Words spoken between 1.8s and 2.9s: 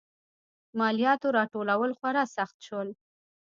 خورا سخت شول.